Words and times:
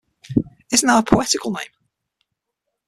Isn’t 0.71 0.87
that 0.87 0.97
a 1.01 1.03
poetical 1.03 1.51
name? 1.51 1.73